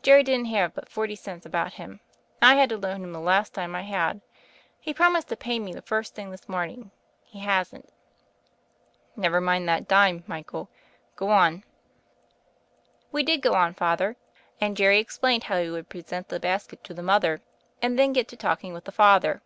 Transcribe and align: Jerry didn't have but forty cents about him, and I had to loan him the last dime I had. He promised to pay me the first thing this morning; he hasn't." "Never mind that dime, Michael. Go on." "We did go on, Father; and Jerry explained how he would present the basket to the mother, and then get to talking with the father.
Jerry 0.00 0.22
didn't 0.22 0.46
have 0.46 0.72
but 0.72 0.88
forty 0.88 1.14
cents 1.14 1.44
about 1.44 1.74
him, 1.74 2.00
and 2.40 2.50
I 2.50 2.54
had 2.54 2.70
to 2.70 2.78
loan 2.78 3.04
him 3.04 3.12
the 3.12 3.20
last 3.20 3.52
dime 3.52 3.74
I 3.74 3.82
had. 3.82 4.22
He 4.80 4.94
promised 4.94 5.28
to 5.28 5.36
pay 5.36 5.58
me 5.58 5.74
the 5.74 5.82
first 5.82 6.14
thing 6.14 6.30
this 6.30 6.48
morning; 6.48 6.92
he 7.26 7.40
hasn't." 7.40 7.92
"Never 9.16 9.38
mind 9.38 9.68
that 9.68 9.86
dime, 9.86 10.24
Michael. 10.26 10.70
Go 11.14 11.28
on." 11.28 11.62
"We 13.12 13.22
did 13.22 13.42
go 13.42 13.52
on, 13.52 13.74
Father; 13.74 14.16
and 14.62 14.78
Jerry 14.78 14.98
explained 14.98 15.44
how 15.44 15.60
he 15.60 15.68
would 15.68 15.90
present 15.90 16.28
the 16.30 16.40
basket 16.40 16.82
to 16.84 16.94
the 16.94 17.02
mother, 17.02 17.42
and 17.82 17.98
then 17.98 18.14
get 18.14 18.28
to 18.28 18.36
talking 18.38 18.72
with 18.72 18.84
the 18.84 18.92
father. 18.92 19.42